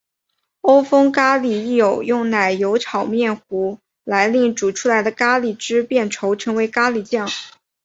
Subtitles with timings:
[0.61, 7.29] 欧风咖哩亦有用奶油炒面糊来令煮出来的咖喱汁变稠成为咖喱酱。